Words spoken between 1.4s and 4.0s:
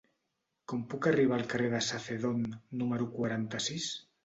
carrer de Sacedón número quaranta-sis?